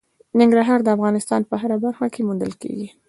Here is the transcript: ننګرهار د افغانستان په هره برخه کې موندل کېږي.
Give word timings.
ننګرهار 0.39 0.79
د 0.83 0.87
افغانستان 0.95 1.41
په 1.49 1.55
هره 1.61 1.77
برخه 1.83 2.05
کې 2.13 2.21
موندل 2.27 2.53
کېږي. 2.61 2.87